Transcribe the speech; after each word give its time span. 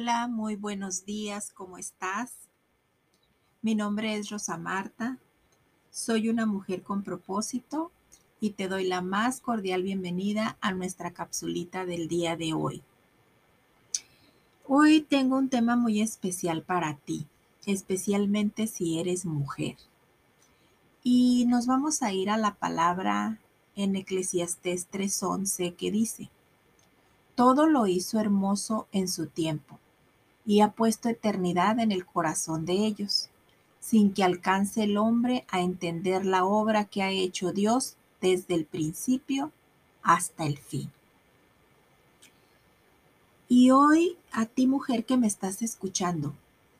Hola, 0.00 0.28
muy 0.28 0.56
buenos 0.56 1.04
días, 1.04 1.52
¿cómo 1.52 1.76
estás? 1.76 2.32
Mi 3.60 3.74
nombre 3.74 4.16
es 4.16 4.30
Rosa 4.30 4.56
Marta, 4.56 5.18
soy 5.90 6.30
una 6.30 6.46
mujer 6.46 6.82
con 6.82 7.02
propósito 7.02 7.92
y 8.40 8.52
te 8.52 8.66
doy 8.66 8.88
la 8.88 9.02
más 9.02 9.42
cordial 9.42 9.82
bienvenida 9.82 10.56
a 10.62 10.72
nuestra 10.72 11.10
capsulita 11.10 11.84
del 11.84 12.08
día 12.08 12.34
de 12.34 12.54
hoy. 12.54 12.82
Hoy 14.66 15.02
tengo 15.02 15.36
un 15.36 15.50
tema 15.50 15.76
muy 15.76 16.00
especial 16.00 16.62
para 16.62 16.96
ti, 16.96 17.26
especialmente 17.66 18.68
si 18.68 19.00
eres 19.00 19.26
mujer. 19.26 19.76
Y 21.02 21.44
nos 21.44 21.66
vamos 21.66 22.02
a 22.02 22.10
ir 22.10 22.30
a 22.30 22.38
la 22.38 22.54
palabra 22.54 23.38
en 23.76 23.96
Eclesiastés 23.96 24.88
3:11 24.90 25.74
que 25.74 25.90
dice, 25.90 26.30
todo 27.34 27.66
lo 27.66 27.86
hizo 27.86 28.18
hermoso 28.18 28.88
en 28.92 29.06
su 29.06 29.26
tiempo 29.26 29.78
y 30.50 30.62
ha 30.62 30.72
puesto 30.72 31.08
eternidad 31.08 31.78
en 31.78 31.92
el 31.92 32.04
corazón 32.04 32.66
de 32.66 32.72
ellos, 32.84 33.28
sin 33.78 34.12
que 34.12 34.24
alcance 34.24 34.82
el 34.82 34.96
hombre 34.96 35.44
a 35.48 35.60
entender 35.60 36.26
la 36.26 36.44
obra 36.44 36.86
que 36.86 37.04
ha 37.04 37.10
hecho 37.12 37.52
Dios 37.52 37.94
desde 38.20 38.56
el 38.56 38.64
principio 38.64 39.52
hasta 40.02 40.46
el 40.46 40.58
fin. 40.58 40.90
Y 43.48 43.70
hoy 43.70 44.16
a 44.32 44.44
ti 44.44 44.66
mujer 44.66 45.04
que 45.04 45.16
me 45.16 45.28
estás 45.28 45.62
escuchando, 45.62 46.34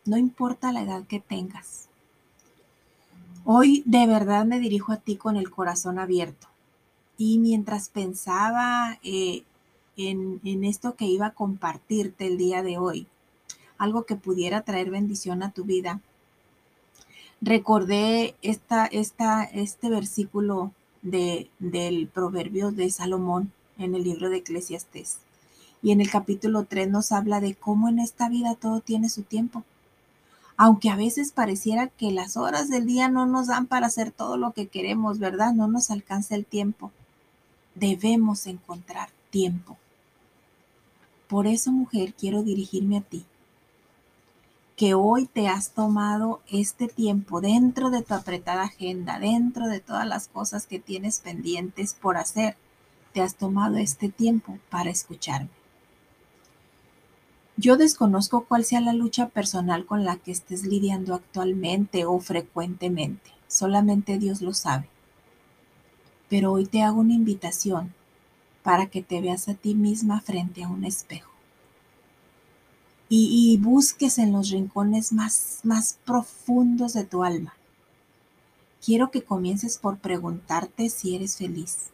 no 0.04 0.16
importa 0.16 0.72
la 0.72 0.82
edad 0.82 1.06
que 1.06 1.20
tengas, 1.20 1.88
hoy 3.44 3.84
de 3.86 4.04
verdad 4.08 4.46
me 4.46 4.58
dirijo 4.58 4.90
a 4.90 4.96
ti 4.96 5.14
con 5.14 5.36
el 5.36 5.48
corazón 5.48 6.00
abierto. 6.00 6.48
Y 7.16 7.38
mientras 7.38 7.88
pensaba 7.88 8.98
eh, 9.04 9.44
en, 9.96 10.40
esto 10.64 10.96
que 10.96 11.04
iba 11.04 11.26
a 11.26 11.34
compartirte 11.34 12.26
el 12.26 12.36
día 12.36 12.64
de 12.64 12.76
hoy, 12.76 13.06
algo 13.80 14.04
que 14.04 14.14
pudiera 14.14 14.60
traer 14.60 14.90
bendición 14.90 15.42
a 15.42 15.52
tu 15.52 15.64
vida. 15.64 16.00
Recordé 17.40 18.36
esta, 18.42 18.84
esta, 18.84 19.42
este 19.42 19.88
versículo 19.88 20.72
de, 21.00 21.48
del 21.58 22.06
proverbio 22.06 22.72
de 22.72 22.90
Salomón 22.90 23.52
en 23.78 23.94
el 23.94 24.04
libro 24.04 24.28
de 24.28 24.36
Eclesiastés. 24.36 25.16
Y 25.82 25.92
en 25.92 26.02
el 26.02 26.10
capítulo 26.10 26.64
3 26.64 26.90
nos 26.90 27.10
habla 27.10 27.40
de 27.40 27.54
cómo 27.54 27.88
en 27.88 28.00
esta 28.00 28.28
vida 28.28 28.54
todo 28.54 28.80
tiene 28.80 29.08
su 29.08 29.22
tiempo. 29.22 29.64
Aunque 30.58 30.90
a 30.90 30.96
veces 30.96 31.32
pareciera 31.32 31.86
que 31.86 32.12
las 32.12 32.36
horas 32.36 32.68
del 32.68 32.84
día 32.84 33.08
no 33.08 33.24
nos 33.24 33.46
dan 33.46 33.66
para 33.66 33.86
hacer 33.86 34.10
todo 34.10 34.36
lo 34.36 34.52
que 34.52 34.68
queremos, 34.68 35.18
¿verdad? 35.18 35.54
No 35.54 35.68
nos 35.68 35.90
alcanza 35.90 36.34
el 36.34 36.44
tiempo. 36.44 36.92
Debemos 37.74 38.46
encontrar 38.46 39.08
tiempo. 39.30 39.78
Por 41.28 41.46
eso, 41.46 41.72
mujer, 41.72 42.12
quiero 42.12 42.42
dirigirme 42.42 42.98
a 42.98 43.00
ti, 43.00 43.24
que 44.80 44.94
hoy 44.94 45.26
te 45.26 45.46
has 45.46 45.72
tomado 45.72 46.40
este 46.50 46.88
tiempo 46.88 47.42
dentro 47.42 47.90
de 47.90 48.00
tu 48.00 48.14
apretada 48.14 48.62
agenda, 48.62 49.18
dentro 49.18 49.66
de 49.66 49.80
todas 49.80 50.06
las 50.06 50.28
cosas 50.28 50.66
que 50.66 50.78
tienes 50.78 51.20
pendientes 51.20 51.92
por 51.92 52.16
hacer, 52.16 52.56
te 53.12 53.20
has 53.20 53.34
tomado 53.34 53.76
este 53.76 54.08
tiempo 54.08 54.58
para 54.70 54.88
escucharme. 54.88 55.50
Yo 57.58 57.76
desconozco 57.76 58.46
cuál 58.46 58.64
sea 58.64 58.80
la 58.80 58.94
lucha 58.94 59.28
personal 59.28 59.84
con 59.84 60.06
la 60.06 60.16
que 60.16 60.32
estés 60.32 60.64
lidiando 60.64 61.14
actualmente 61.14 62.06
o 62.06 62.18
frecuentemente. 62.18 63.32
Solamente 63.48 64.16
Dios 64.16 64.40
lo 64.40 64.54
sabe. 64.54 64.88
Pero 66.30 66.52
hoy 66.52 66.64
te 66.64 66.80
hago 66.80 67.00
una 67.00 67.12
invitación 67.12 67.92
para 68.62 68.86
que 68.86 69.02
te 69.02 69.20
veas 69.20 69.46
a 69.50 69.52
ti 69.52 69.74
misma 69.74 70.22
frente 70.22 70.64
a 70.64 70.68
un 70.68 70.86
espejo. 70.86 71.29
Y, 73.12 73.58
busques 73.60 74.18
en 74.18 74.30
los 74.30 74.50
rincones 74.50 75.12
más, 75.12 75.60
más 75.64 75.98
profundos 76.04 76.92
de 76.92 77.04
tu 77.04 77.24
alma. 77.24 77.54
Quiero 78.84 79.10
que 79.10 79.24
comiences 79.24 79.78
por 79.78 79.98
preguntarte 79.98 80.88
si 80.88 81.16
eres 81.16 81.36
feliz. 81.36 81.88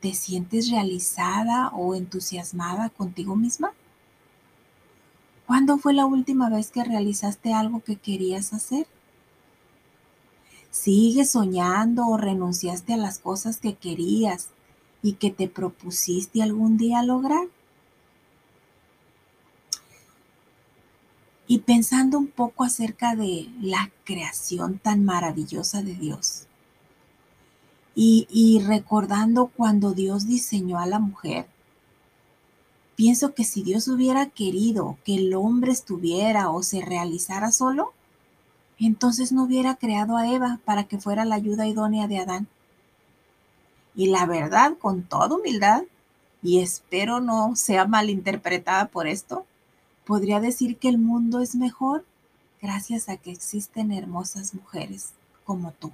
¿Te 0.00 0.14
sientes 0.14 0.70
realizada 0.70 1.68
o 1.68 1.94
entusiasmada 1.94 2.88
contigo 2.88 3.36
misma? 3.36 3.72
¿Cuándo 5.46 5.76
fue 5.76 5.92
la 5.92 6.06
última 6.06 6.48
vez 6.48 6.70
que 6.70 6.82
realizaste 6.82 7.52
algo 7.52 7.84
que 7.84 7.96
querías 7.96 8.54
hacer? 8.54 8.86
¿Sigues 10.70 11.32
soñando 11.32 12.06
o 12.06 12.16
renunciaste 12.16 12.94
a 12.94 12.98
las 12.98 13.18
cosas 13.18 13.58
que 13.58 13.74
querías 13.74 14.48
y 15.06 15.12
que 15.12 15.30
te 15.30 15.48
propusiste 15.48 16.42
algún 16.42 16.76
día 16.76 17.02
lograr. 17.04 17.46
Y 21.56 21.60
pensando 21.60 22.18
un 22.18 22.26
poco 22.26 22.64
acerca 22.64 23.16
de 23.16 23.48
la 23.62 23.90
creación 24.04 24.78
tan 24.78 25.06
maravillosa 25.06 25.80
de 25.80 25.94
Dios. 25.94 26.42
Y, 27.94 28.62
recordando 28.66 29.46
cuando 29.46 29.92
Dios 29.94 30.26
diseñó 30.26 30.78
a 30.78 30.84
la 30.84 30.98
mujer, 30.98 31.46
pienso 32.94 33.32
que 33.32 33.42
si 33.42 33.62
Dios 33.62 33.88
hubiera 33.88 34.26
querido 34.26 34.98
que 35.02 35.14
el 35.14 35.32
hombre 35.32 35.72
estuviera 35.72 36.50
o 36.50 36.62
se 36.62 36.82
realizara 36.82 37.50
solo, 37.50 37.94
entonces 38.78 39.32
no 39.32 39.44
hubiera 39.44 39.76
creado 39.76 40.18
a 40.18 40.30
Eva 40.30 40.60
para 40.66 40.84
que 40.84 40.98
fuera 40.98 41.24
la 41.24 41.36
ayuda 41.36 41.66
idónea 41.66 42.06
de 42.06 42.18
Adán. 42.18 42.48
Y 43.94 44.08
la 44.08 44.26
verdad, 44.26 44.76
con 44.78 45.04
toda 45.04 45.36
humildad, 45.36 45.84
y 46.42 46.58
espero 46.58 47.22
no 47.22 47.56
sea 47.56 47.86
malinterpretada 47.86 48.88
por 48.88 49.06
esto, 49.06 49.46
podría 50.06 50.40
decir 50.40 50.78
que 50.78 50.88
el 50.88 50.98
mundo 50.98 51.40
es 51.40 51.56
mejor 51.56 52.06
gracias 52.62 53.08
a 53.08 53.16
que 53.16 53.32
existen 53.32 53.92
hermosas 53.92 54.54
mujeres 54.54 55.10
como 55.44 55.72
tú. 55.72 55.92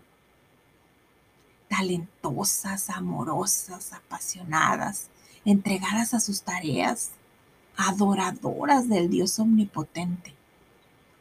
Talentosas, 1.69 2.91
amorosas, 2.91 3.95
apasionadas, 3.95 5.09
entregadas 5.47 6.13
a 6.13 6.21
sus 6.21 6.43
tareas, 6.43 7.13
adoradoras 7.77 8.89
del 8.89 9.09
Dios 9.09 9.39
omnipotente 9.39 10.35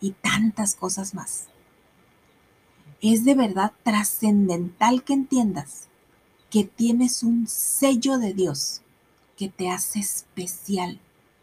y 0.01 0.11
tantas 0.11 0.75
cosas 0.75 1.13
más. 1.13 1.45
Es 3.01 3.23
de 3.23 3.35
verdad 3.35 3.71
trascendental 3.83 5.03
que 5.03 5.13
entiendas 5.13 5.87
que 6.49 6.65
tienes 6.65 7.23
un 7.23 7.47
sello 7.47 8.17
de 8.17 8.33
Dios 8.33 8.81
que 9.37 9.47
te 9.47 9.69
hace 9.69 9.99
especial 9.99 10.99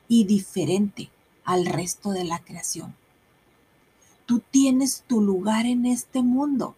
y 0.09 0.25
diferente 0.25 1.11
al 1.49 1.65
resto 1.65 2.11
de 2.11 2.25
la 2.25 2.41
creación. 2.41 2.95
Tú 4.27 4.41
tienes 4.51 5.03
tu 5.07 5.23
lugar 5.23 5.65
en 5.65 5.87
este 5.87 6.23
mundo 6.23 6.77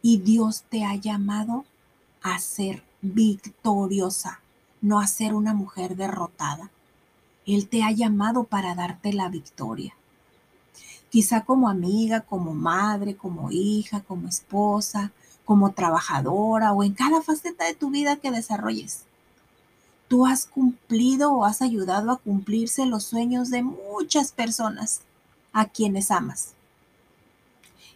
y 0.00 0.18
Dios 0.18 0.62
te 0.68 0.84
ha 0.84 0.94
llamado 0.94 1.64
a 2.22 2.38
ser 2.38 2.84
victoriosa, 3.02 4.40
no 4.80 5.00
a 5.00 5.08
ser 5.08 5.34
una 5.34 5.54
mujer 5.54 5.96
derrotada. 5.96 6.70
Él 7.46 7.68
te 7.68 7.82
ha 7.82 7.90
llamado 7.90 8.44
para 8.44 8.76
darte 8.76 9.12
la 9.12 9.28
victoria. 9.28 9.92
Quizá 11.10 11.44
como 11.44 11.68
amiga, 11.68 12.20
como 12.20 12.54
madre, 12.54 13.16
como 13.16 13.50
hija, 13.50 14.02
como 14.02 14.28
esposa, 14.28 15.10
como 15.44 15.72
trabajadora 15.72 16.72
o 16.74 16.84
en 16.84 16.94
cada 16.94 17.22
faceta 17.22 17.64
de 17.64 17.74
tu 17.74 17.90
vida 17.90 18.14
que 18.18 18.30
desarrolles. 18.30 19.07
Tú 20.08 20.26
has 20.26 20.46
cumplido 20.46 21.32
o 21.32 21.44
has 21.44 21.60
ayudado 21.60 22.10
a 22.10 22.16
cumplirse 22.16 22.86
los 22.86 23.04
sueños 23.04 23.50
de 23.50 23.62
muchas 23.62 24.32
personas 24.32 25.02
a 25.52 25.66
quienes 25.66 26.10
amas. 26.10 26.54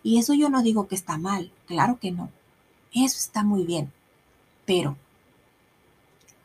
Y 0.02 0.18
eso 0.18 0.34
yo 0.34 0.50
no 0.50 0.62
digo 0.62 0.88
que 0.88 0.94
está 0.94 1.16
mal, 1.16 1.50
claro 1.66 1.98
que 1.98 2.10
no. 2.10 2.30
Eso 2.92 3.16
está 3.16 3.42
muy 3.44 3.64
bien. 3.64 3.90
Pero, 4.66 4.96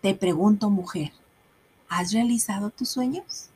te 0.02 0.14
pregunto 0.14 0.70
mujer, 0.70 1.12
¿has 1.90 2.14
realizado 2.14 2.70
tus 2.70 2.90
sueños? 2.90 3.50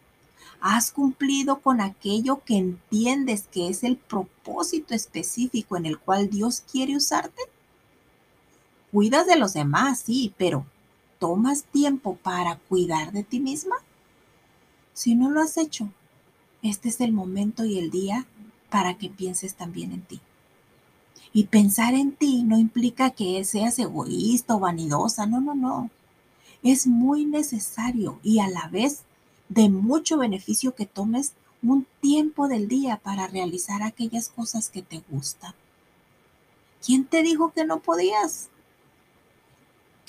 ¿Has 0.60 0.92
cumplido 0.92 1.60
con 1.60 1.82
aquello 1.82 2.44
que 2.46 2.58
entiendes 2.58 3.48
que 3.52 3.70
es 3.70 3.84
el 3.84 3.98
propósito 3.98 4.94
específico 4.94 5.78
en 5.78 5.86
el 5.86 5.98
cual 5.98 6.30
Dios 6.30 6.62
quiere 6.72 6.96
usarte? 6.96 7.42
Cuidas 8.92 9.26
de 9.26 9.38
los 9.38 9.54
demás, 9.54 10.02
sí, 10.02 10.34
pero 10.38 10.66
¿tomas 11.22 11.66
tiempo 11.66 12.16
para 12.16 12.56
cuidar 12.58 13.12
de 13.12 13.24
ti 13.24 13.40
misma? 13.40 13.76
Si 14.92 15.14
no 15.14 15.30
lo 15.30 15.40
has 15.40 15.56
hecho, 15.56 15.92
este 16.64 16.90
es 16.90 17.00
el 17.00 17.12
momento 17.14 17.64
y 17.64 17.78
el 17.78 17.92
día 17.92 18.26
para 18.72 18.98
que 18.98 19.08
pienses 19.08 19.54
también 19.54 19.92
en 19.92 20.02
ti. 20.02 20.20
Y 21.32 21.44
pensar 21.44 21.94
en 21.94 22.12
ti 22.14 22.42
no 22.42 22.58
implica 22.58 23.12
que 23.12 23.46
seas 23.46 23.78
egoísta 23.78 24.56
o 24.56 24.60
vanidosa, 24.60 25.28
no, 25.28 25.40
no, 25.40 25.54
no. 25.54 25.92
Es 26.64 26.88
muy 26.88 27.26
necesario 27.26 28.20
y 28.24 28.40
a 28.40 28.48
la 28.48 28.68
vez 28.70 29.04
de 29.48 29.70
mucho 29.70 30.18
beneficio 30.18 30.74
que 30.74 30.88
tomes 30.88 31.34
un 31.62 31.86
tiempo 32.02 32.48
del 32.48 32.68
día 32.68 32.98
para 32.98 33.28
realizar 33.28 33.84
aquellas 33.84 34.30
cosas 34.30 34.70
que 34.72 34.82
te 34.82 35.04
gustan. 35.12 35.54
¿Quién 36.84 37.06
te 37.06 37.22
dijo 37.22 37.52
que 37.52 37.64
no 37.64 37.80
podías? 37.80 38.50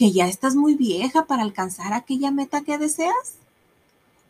¿Que 0.03 0.11
ya 0.11 0.27
estás 0.27 0.57
muy 0.57 0.75
vieja 0.75 1.27
para 1.27 1.45
alcanzar 1.45 1.93
aquella 1.93 2.33
meta 2.33 2.63
que 2.63 2.77
deseas? 2.77 3.37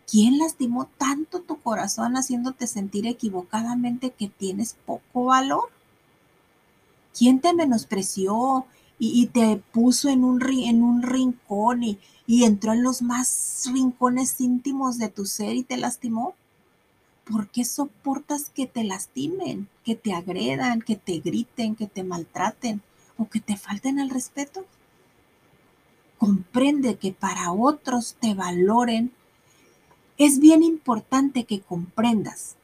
¿Quién 0.07 0.37
lastimó 0.37 0.91
tanto 0.99 1.41
tu 1.41 1.63
corazón 1.63 2.19
haciéndote 2.19 2.67
sentir 2.67 3.07
equivocadamente 3.07 4.11
que 4.11 4.29
tienes 4.29 4.77
poco 4.85 5.25
valor? 5.25 5.71
¿Quién 7.17 7.41
te 7.41 7.55
menospreció 7.55 8.67
y, 8.99 9.29
te 9.29 9.63
puso 9.73 10.11
en 10.11 10.25
un, 10.25 10.41
rincón 11.01 11.85
y, 11.85 11.99
y 12.27 12.45
entró 12.45 12.75
en 12.75 12.83
los 12.83 13.01
más 13.01 13.63
rincones 13.73 14.43
íntimos 14.43 14.99
de 14.99 15.09
tu 15.09 15.25
ser 15.25 15.57
y 15.57 15.63
te 15.63 15.79
lastimó? 15.79 16.35
¿Por 17.25 17.49
qué 17.49 17.65
soportas 17.65 18.51
que 18.51 18.67
te 18.67 18.85
lastimen, 18.85 19.69
que 19.85 19.95
te 19.95 20.13
agredan, 20.13 20.83
que 20.83 20.97
te 20.97 21.21
griten, 21.21 21.77
que 21.77 21.87
te 21.87 22.05
maltraten 22.05 22.83
o 23.17 23.27
que 23.31 23.41
te 23.41 23.57
falten 23.57 23.99
el 24.01 24.11
respeto? 24.11 24.67
Comprende 26.23 26.99
que 26.99 27.11
para 27.11 27.51
otros 27.51 28.15
te 28.21 28.33
valoren. 28.33 29.11
Es 30.19 30.39
bien 30.39 30.63
importante 30.63 31.43
que 31.43 31.61
comprendas 31.61 32.55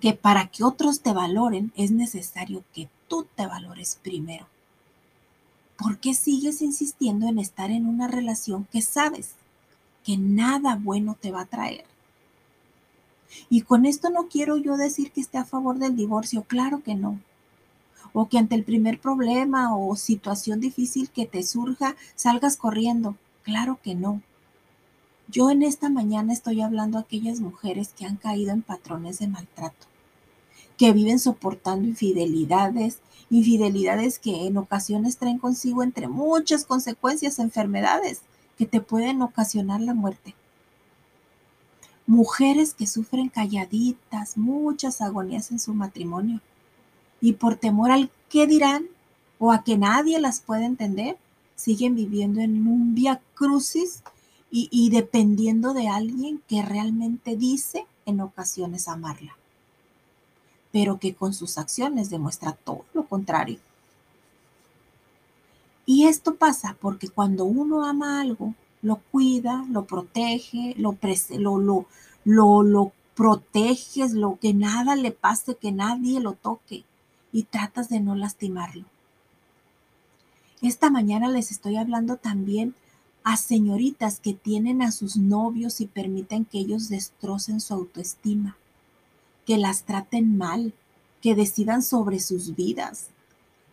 que 0.00 0.14
para 0.14 0.48
que 0.48 0.64
otros 0.64 0.98
te 0.98 1.12
valoren 1.12 1.70
es 1.76 1.92
necesario 1.92 2.64
que 2.74 2.88
tú 3.06 3.24
te 3.36 3.46
valores 3.46 4.00
primero. 4.02 4.48
¿Por 5.78 5.98
qué 5.98 6.12
sigues 6.12 6.60
insistiendo 6.60 7.28
en 7.28 7.38
estar 7.38 7.70
en 7.70 7.86
una 7.86 8.08
relación 8.08 8.66
que 8.72 8.82
sabes 8.82 9.36
que 10.02 10.16
nada 10.16 10.74
bueno 10.74 11.16
te 11.20 11.30
va 11.30 11.42
a 11.42 11.46
traer? 11.46 11.84
Y 13.48 13.60
con 13.60 13.86
esto 13.86 14.10
no 14.10 14.26
quiero 14.26 14.56
yo 14.56 14.76
decir 14.76 15.12
que 15.12 15.20
esté 15.20 15.38
a 15.38 15.44
favor 15.44 15.78
del 15.78 15.94
divorcio, 15.94 16.42
claro 16.42 16.82
que 16.82 16.96
no. 16.96 17.20
O 18.18 18.30
que 18.30 18.38
ante 18.38 18.54
el 18.54 18.64
primer 18.64 18.98
problema 18.98 19.76
o 19.76 19.94
situación 19.94 20.58
difícil 20.58 21.10
que 21.10 21.26
te 21.26 21.42
surja 21.42 21.96
salgas 22.14 22.56
corriendo, 22.56 23.14
claro 23.42 23.78
que 23.82 23.94
no. 23.94 24.22
Yo 25.28 25.50
en 25.50 25.62
esta 25.62 25.90
mañana 25.90 26.32
estoy 26.32 26.62
hablando 26.62 26.96
a 26.96 27.02
aquellas 27.02 27.40
mujeres 27.40 27.92
que 27.94 28.06
han 28.06 28.16
caído 28.16 28.52
en 28.52 28.62
patrones 28.62 29.18
de 29.18 29.28
maltrato, 29.28 29.86
que 30.78 30.94
viven 30.94 31.18
soportando 31.18 31.86
infidelidades, 31.86 33.00
infidelidades 33.28 34.18
que 34.18 34.46
en 34.46 34.56
ocasiones 34.56 35.18
traen 35.18 35.38
consigo 35.38 35.82
entre 35.82 36.08
muchas 36.08 36.64
consecuencias 36.64 37.38
enfermedades 37.38 38.22
que 38.56 38.64
te 38.64 38.80
pueden 38.80 39.20
ocasionar 39.20 39.82
la 39.82 39.92
muerte. 39.92 40.34
Mujeres 42.06 42.72
que 42.72 42.86
sufren 42.86 43.28
calladitas, 43.28 44.38
muchas 44.38 45.02
agonías 45.02 45.50
en 45.50 45.58
su 45.58 45.74
matrimonio, 45.74 46.40
y 47.26 47.32
por 47.32 47.56
temor 47.56 47.90
al 47.90 48.08
qué 48.28 48.46
dirán 48.46 48.86
o 49.40 49.50
a 49.50 49.64
que 49.64 49.76
nadie 49.76 50.20
las 50.20 50.38
pueda 50.38 50.64
entender, 50.64 51.16
siguen 51.56 51.96
viviendo 51.96 52.40
en 52.40 52.68
un 52.68 52.94
via 52.94 53.20
crucis 53.34 54.04
y, 54.48 54.90
dependiendo 54.90 55.74
de 55.74 55.88
alguien 55.88 56.40
que 56.46 56.62
realmente 56.62 57.36
dice 57.36 57.84
en 58.06 58.20
ocasiones 58.20 58.86
amarla, 58.86 59.36
pero 60.70 61.00
que 61.00 61.16
con 61.16 61.34
sus 61.34 61.58
acciones 61.58 62.10
demuestra 62.10 62.52
todo 62.52 62.84
lo 62.94 63.04
contrario. 63.08 63.58
Y 65.84 66.06
esto 66.06 66.36
pasa 66.36 66.76
porque 66.80 67.08
cuando 67.08 67.44
uno 67.44 67.84
ama 67.84 68.20
algo, 68.20 68.54
lo 68.82 69.00
cuida, 69.10 69.66
lo 69.68 69.84
protege, 69.84 70.76
lo, 70.78 70.96
lo, 71.40 71.58
lo, 71.58 71.86
lo, 72.24 72.62
lo 72.62 72.92
proteges, 73.16 74.12
lo 74.12 74.38
que 74.40 74.54
nada 74.54 74.94
le 74.94 75.10
pase, 75.10 75.56
que 75.56 75.72
nadie 75.72 76.20
lo 76.20 76.34
toque 76.34 76.84
y 77.36 77.42
tratas 77.42 77.90
de 77.90 78.00
no 78.00 78.14
lastimarlo. 78.14 78.86
Esta 80.62 80.88
mañana 80.88 81.28
les 81.28 81.50
estoy 81.50 81.76
hablando 81.76 82.16
también 82.16 82.74
a 83.24 83.36
señoritas 83.36 84.20
que 84.20 84.32
tienen 84.32 84.80
a 84.80 84.90
sus 84.90 85.18
novios 85.18 85.82
y 85.82 85.86
permiten 85.86 86.46
que 86.46 86.60
ellos 86.60 86.88
destrocen 86.88 87.60
su 87.60 87.74
autoestima, 87.74 88.56
que 89.44 89.58
las 89.58 89.82
traten 89.82 90.38
mal, 90.38 90.72
que 91.20 91.34
decidan 91.34 91.82
sobre 91.82 92.20
sus 92.20 92.56
vidas. 92.56 93.08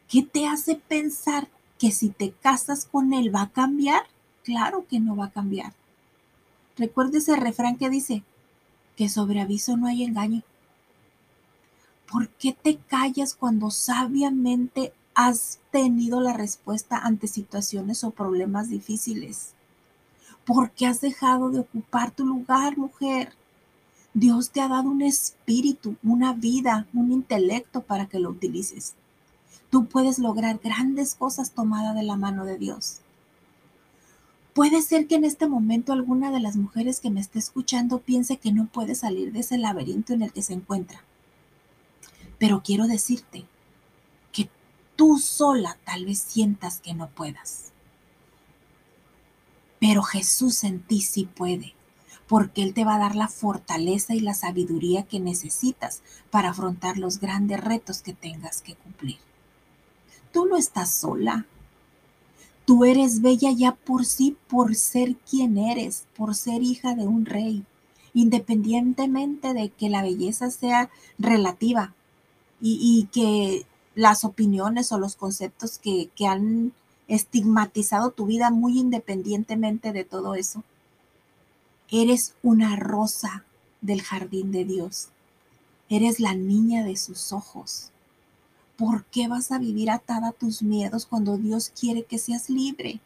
¿Qué 0.10 0.24
te 0.24 0.46
hace 0.46 0.76
pensar 0.76 1.48
que 1.80 1.92
si 1.92 2.10
te 2.10 2.32
casas 2.32 2.84
con 2.84 3.14
él 3.14 3.34
va 3.34 3.44
a 3.44 3.52
cambiar? 3.52 4.02
Claro 4.44 4.86
que 4.90 5.00
no 5.00 5.16
va 5.16 5.28
a 5.28 5.32
cambiar. 5.32 5.72
Recuerde 6.76 7.20
ese 7.20 7.38
refrán 7.38 7.78
que 7.78 7.90
dice 7.90 8.24
que 8.98 9.08
sobre 9.08 9.40
aviso 9.40 9.78
no 9.78 9.88
hay 9.88 10.04
engaño. 10.04 10.44
¿Por 12.14 12.30
qué 12.30 12.54
te 12.54 12.78
callas 12.78 13.34
cuando 13.34 13.72
sabiamente 13.72 14.94
has 15.16 15.58
tenido 15.72 16.22
la 16.22 16.34
respuesta 16.34 17.00
ante 17.00 17.26
situaciones 17.26 18.04
o 18.04 18.12
problemas 18.12 18.70
difíciles? 18.70 19.56
¿Por 20.46 20.70
qué 20.70 20.86
has 20.86 21.02
dejado 21.02 21.50
de 21.50 21.62
ocupar 21.62 22.12
tu 22.12 22.24
lugar, 22.24 22.78
mujer? 22.78 23.34
Dios 24.14 24.52
te 24.52 24.62
ha 24.62 24.68
dado 24.68 24.92
un 24.92 25.02
espíritu, 25.02 25.96
una 26.04 26.34
vida, 26.34 26.86
un 26.94 27.12
intelecto 27.12 27.82
para 27.82 28.06
que 28.06 28.20
lo 28.20 28.30
utilices. 28.30 28.94
Tú 29.72 29.88
puedes 29.88 30.20
lograr 30.20 30.60
grandes 30.64 31.16
cosas 31.16 31.50
tomada 31.50 31.96
de 31.96 32.04
la 32.04 32.16
mano 32.16 32.46
de 32.46 32.60
Dios. 32.60 33.00
Puede 34.54 34.84
ser 34.84 35.08
que 35.08 35.16
en 35.16 35.26
este 35.26 35.48
momento 35.48 35.94
alguna 35.94 36.30
de 36.30 36.42
las 36.42 36.58
mujeres 36.58 37.00
que 37.00 37.10
me 37.10 37.22
esté 37.22 37.40
escuchando 37.40 37.98
piense 37.98 38.38
que 38.38 38.52
no 38.52 38.68
puede 38.68 38.94
salir 38.94 39.32
de 39.32 39.40
ese 39.40 39.58
laberinto 39.58 40.14
en 40.14 40.22
el 40.22 40.32
que 40.32 40.44
se 40.44 40.54
encuentra. 40.54 41.02
Pero 42.38 42.62
quiero 42.64 42.88
decirte 42.88 43.46
que 44.32 44.50
tú 44.96 45.20
sola 45.20 45.78
tal 45.86 46.06
vez 46.06 46.20
sientas 46.20 46.80
que 46.80 46.94
no 46.94 47.10
puedas. 47.10 47.72
Pero 49.80 50.02
Jesús 50.04 50.64
en 50.64 50.82
ti 50.82 51.02
sí 51.02 51.26
puede, 51.26 51.74
porque 52.28 52.64
Él 52.64 52.74
te 52.74 52.86
va 52.86 52.96
a 52.96 53.00
dar 53.00 53.16
la 53.16 53.28
fortaleza 53.28 54.16
y 54.16 54.22
la 54.22 54.34
sabiduría 54.34 55.04
que 55.04 55.20
necesitas 55.20 56.02
para 56.32 56.50
afrontar 56.52 56.98
los 56.98 57.20
grandes 57.20 57.60
retos 57.60 58.02
que 58.02 58.14
tengas 58.14 58.62
que 58.62 58.76
cumplir. 58.76 59.18
Tú 60.32 60.46
no 60.46 60.58
estás 60.58 60.90
sola. 60.90 61.46
Tú 62.66 62.86
eres 62.86 63.22
bella 63.22 63.52
ya 63.52 63.76
por 63.76 64.06
sí, 64.06 64.38
por 64.48 64.74
ser 64.76 65.18
quien 65.18 65.58
eres, 65.58 66.06
por 66.16 66.34
ser 66.34 66.64
hija 66.64 66.96
de 66.96 67.06
un 67.06 67.26
rey, 67.26 67.66
independientemente 68.14 69.54
de 69.54 69.70
que 69.70 69.90
la 69.90 70.02
belleza 70.02 70.50
sea 70.50 70.90
relativa 71.20 71.94
y, 72.66 73.10
que 73.12 73.66
las 73.94 74.24
opiniones 74.24 74.92
o 74.92 74.98
los 74.98 75.16
conceptos 75.18 75.78
que, 75.78 76.10
que 76.16 76.28
han 76.28 76.72
estigmatizado 77.10 78.12
tu 78.12 78.26
vida 78.26 78.50
muy 78.52 78.80
independientemente 78.80 79.92
de 79.92 80.06
todo 80.06 80.36
eso. 80.36 80.64
Eres 81.92 82.34
una 82.42 82.78
rosa 82.78 83.44
del 83.82 84.02
jardín 84.02 84.54
de 84.54 84.64
Dios. 84.64 85.10
Eres 85.90 86.22
la 86.22 86.34
niña 86.34 86.86
de 86.86 86.96
sus 86.96 87.34
ojos. 87.34 87.90
¿Por 88.78 89.04
qué 89.06 89.28
vas 89.28 89.52
a 89.52 89.60
vivir 89.60 89.92
atada 89.92 90.30
a 90.30 90.32
tus 90.32 90.64
miedos 90.64 91.06
cuando 91.06 91.38
Dios 91.38 91.72
quiere 91.78 92.04
que 92.04 92.18
seas 92.18 92.50
libre? 92.50 93.02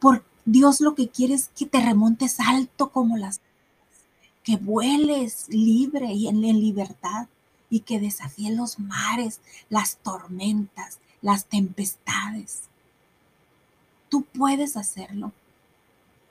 Por 0.00 0.24
Dios 0.46 0.80
lo 0.80 0.94
que 0.94 1.08
quiere 1.08 1.34
es 1.34 1.50
que 1.54 1.66
te 1.66 1.80
remontes 1.80 2.40
alto 2.40 2.90
como 2.90 3.16
las 3.16 3.40
que 4.42 4.56
vueles 4.56 5.48
libre 5.48 6.12
y 6.12 6.28
en, 6.28 6.40
libertad 6.40 7.28
y 7.72 7.80
que 7.80 7.98
desafíe 7.98 8.54
los 8.54 8.78
mares, 8.78 9.40
las 9.70 9.96
tormentas, 9.96 10.98
las 11.22 11.46
tempestades. 11.46 12.64
Tú 14.10 14.24
puedes 14.24 14.76
hacerlo. 14.76 15.32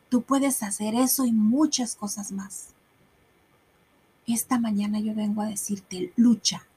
Tú 0.09 0.21
puedes 0.21 0.61
hacer 0.61 0.93
eso 0.93 1.25
y 1.25 1.31
muchas 1.31 1.95
cosas 1.95 2.31
más. 2.31 2.75
Esta 4.27 4.59
mañana 4.59 4.99
yo 4.99 5.15
vengo 5.15 5.41
a 5.41 5.47
decirte, 5.47 6.13
lucha, 6.15 6.67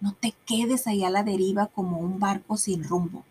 no 0.00 0.14
te 0.14 0.32
quedes 0.46 0.86
ahí 0.86 1.04
a 1.04 1.10
la 1.10 1.22
deriva 1.22 1.66
como 1.66 1.98
un 1.98 2.18
barco 2.18 2.56
sin 2.56 2.84
rumbo. 2.84 3.24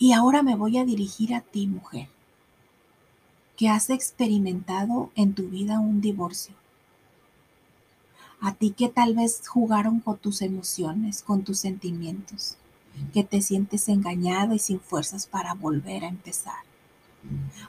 Y 0.00 0.14
ahora 0.14 0.42
me 0.42 0.56
voy 0.56 0.78
a 0.78 0.84
dirigir 0.84 1.32
a 1.32 1.42
ti, 1.42 1.68
mujer, 1.68 2.08
que 3.56 3.68
has 3.68 3.88
experimentado 3.88 5.12
en 5.14 5.32
tu 5.32 5.44
vida 5.48 5.78
un 5.78 6.00
divorcio. 6.00 6.65
A 8.40 8.54
ti 8.54 8.70
que 8.70 8.88
tal 8.88 9.14
vez 9.14 9.46
jugaron 9.46 10.00
con 10.00 10.18
tus 10.18 10.42
emociones, 10.42 11.22
con 11.22 11.42
tus 11.42 11.58
sentimientos, 11.58 12.56
que 13.12 13.24
te 13.24 13.42
sientes 13.42 13.88
engañada 13.88 14.54
y 14.54 14.58
sin 14.58 14.80
fuerzas 14.80 15.26
para 15.26 15.54
volver 15.54 16.04
a 16.04 16.08
empezar. 16.08 16.64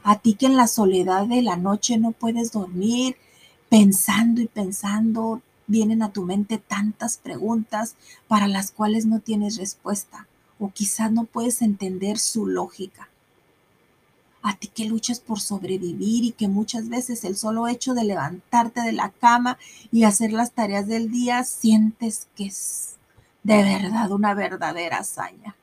A 0.04 0.20
ti 0.20 0.36
que 0.36 0.46
en 0.46 0.58
la 0.58 0.68
soledad 0.68 1.26
de 1.26 1.42
la 1.42 1.58
noche 1.58 1.98
no 1.98 2.12
puedes 2.12 2.52
dormir 2.52 3.16
pensando 3.70 4.42
y 4.42 4.48
pensando 4.48 5.42
vienen 5.68 6.02
a 6.02 6.12
tu 6.12 6.24
mente 6.24 6.58
tantas 6.58 7.18
preguntas 7.18 7.96
para 8.28 8.48
las 8.48 8.72
cuales 8.72 9.06
no 9.06 9.20
tienes 9.20 9.58
respuesta 9.58 10.28
o 10.60 10.72
quizás 10.72 11.12
no 11.12 11.26
puedes 11.26 11.62
entender 11.62 12.18
su 12.18 12.48
lógica. 12.48 13.10
A 14.42 14.56
ti 14.56 14.68
que 14.68 14.86
luchas 14.86 15.20
por 15.20 15.40
sobrevivir 15.40 16.24
y 16.24 16.32
que 16.32 16.48
muchas 16.48 16.90
veces 16.90 17.24
el 17.24 17.36
solo 17.36 17.68
hecho 17.68 17.94
de 17.94 18.04
levantarte 18.04 18.82
de 18.82 18.92
la 18.92 19.10
cama 19.10 19.58
y 19.92 20.04
hacer 20.04 20.32
las 20.32 20.52
tareas 20.52 20.88
del 20.88 21.12
día 21.12 21.44
sientes 21.44 22.28
que 22.36 22.46
es 22.46 22.96
de 23.44 23.64
verdad 23.64 24.12
una 24.12 24.34
verdadera 24.34 24.98
hazaña, 24.98 25.56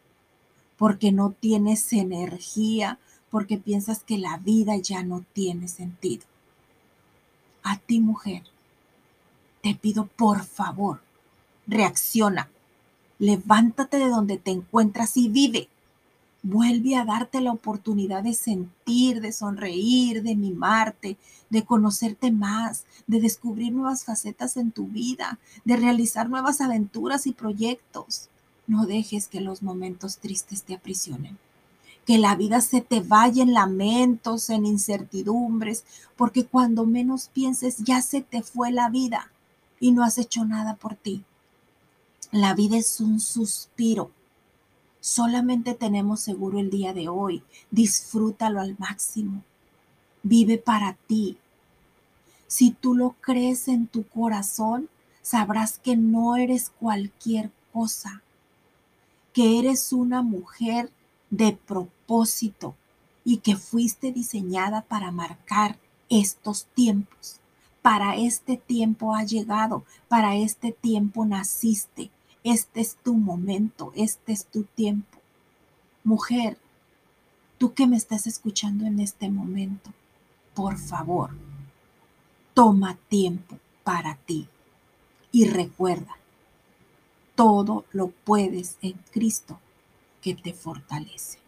porque 0.76 1.12
no 1.12 1.30
tienes 1.30 1.92
energía, 1.92 2.98
porque 3.30 3.58
piensas 3.58 4.02
que 4.02 4.16
la 4.16 4.38
vida 4.38 4.76
ya 4.76 5.02
no 5.02 5.24
tiene 5.32 5.68
sentido. 5.68 6.24
A 7.62 7.78
ti, 7.78 8.00
mujer, 8.00 8.42
te 9.62 9.74
pido 9.74 10.06
por 10.06 10.44
favor, 10.44 11.02
reacciona, 11.66 12.48
levántate 13.18 13.98
de 13.98 14.08
donde 14.08 14.38
te 14.38 14.50
encuentras 14.50 15.16
y 15.16 15.28
vive. 15.28 15.68
Vuelve 16.46 16.94
a 16.94 17.06
darte 17.06 17.40
la 17.40 17.52
oportunidad 17.52 18.22
de 18.22 18.34
sentir, 18.34 19.22
de 19.22 19.32
sonreír, 19.32 20.22
de 20.22 20.36
mimarte, 20.36 21.16
de 21.48 21.64
conocerte 21.64 22.30
más, 22.32 22.84
de 23.06 23.18
descubrir 23.18 23.72
nuevas 23.72 24.04
facetas 24.04 24.58
en 24.58 24.70
tu 24.70 24.86
vida, 24.86 25.38
de 25.64 25.78
realizar 25.78 26.28
nuevas 26.28 26.60
aventuras 26.60 27.26
y 27.26 27.32
proyectos. 27.32 28.28
No 28.66 28.84
dejes 28.84 29.26
que 29.26 29.40
los 29.40 29.62
momentos 29.62 30.18
tristes 30.18 30.64
te 30.64 30.74
aprisionen. 30.74 31.38
Que 32.04 32.18
la 32.18 32.36
vida 32.36 32.60
se 32.60 32.82
te 32.82 33.00
vaya 33.00 33.42
en 33.42 33.54
lamentos, 33.54 34.50
en 34.50 34.66
incertidumbres, 34.66 35.84
porque 36.14 36.44
cuando 36.44 36.84
menos 36.84 37.30
pienses 37.32 37.78
ya 37.78 38.02
se 38.02 38.20
te 38.20 38.42
fue 38.42 38.70
la 38.70 38.90
vida 38.90 39.32
y 39.80 39.92
no 39.92 40.04
has 40.04 40.18
hecho 40.18 40.44
nada 40.44 40.76
por 40.76 40.94
ti. 40.94 41.24
La 42.32 42.52
vida 42.52 42.76
es 42.76 43.00
un 43.00 43.18
suspiro 43.18 44.10
Solamente 45.04 45.74
tenemos 45.74 46.20
seguro 46.20 46.58
el 46.58 46.70
día 46.70 46.94
de 46.94 47.10
hoy. 47.10 47.42
Disfrútalo 47.70 48.58
al 48.58 48.74
máximo. 48.78 49.42
Vive 50.22 50.56
para 50.56 50.94
ti. 50.94 51.36
Si 52.46 52.70
tú 52.70 52.94
lo 52.94 53.10
crees 53.20 53.68
en 53.68 53.86
tu 53.86 54.08
corazón, 54.08 54.88
sabrás 55.20 55.78
que 55.78 55.94
no 55.94 56.36
eres 56.36 56.70
cualquier 56.80 57.50
cosa, 57.70 58.22
que 59.34 59.58
eres 59.58 59.92
una 59.92 60.22
mujer 60.22 60.90
de 61.28 61.52
propósito 61.52 62.74
y 63.26 63.40
que 63.40 63.56
fuiste 63.56 64.10
diseñada 64.10 64.80
para 64.80 65.10
marcar 65.10 65.76
estos 66.08 66.64
tiempos. 66.74 67.40
Para 67.82 68.16
este 68.16 68.56
tiempo 68.56 69.14
ha 69.14 69.22
llegado, 69.24 69.84
para 70.08 70.36
este 70.36 70.72
tiempo 70.72 71.26
naciste, 71.26 72.10
este 72.44 72.82
es 72.82 72.96
tu 72.96 73.14
momento, 73.14 73.92
este 73.96 74.32
es 74.32 74.44
tu 74.44 74.64
tiempo. 74.64 75.18
Mujer, 76.04 76.58
tú 77.56 77.72
que 77.72 77.86
me 77.86 77.96
estás 77.96 78.26
escuchando 78.26 78.84
en 78.84 79.00
este 79.00 79.30
momento, 79.30 79.90
por 80.54 80.78
favor, 80.78 81.30
toma 82.52 82.98
tiempo 83.08 83.58
para 83.82 84.16
ti 84.16 84.46
y 85.32 85.46
recuerda, 85.46 86.16
todo 87.34 87.86
lo 87.92 88.08
puedes 88.08 88.76
en 88.82 88.92
Cristo 89.10 89.58
que 90.20 90.34
te 90.34 90.52
fortalece. 90.52 91.38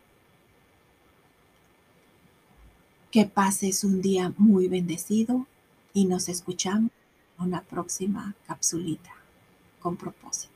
Que 3.11 3.27
pases 3.27 3.85
un 3.85 4.01
día 4.03 4.33
muy 4.39 4.69
bendecido 4.69 5.47
y 5.93 6.07
nos 6.07 6.29
escuchamos 6.29 6.91
en 7.39 7.47
una 7.47 7.63
próxima 7.63 8.35
capsulita 8.47 9.13
con 9.81 9.97
propósito. 9.97 10.56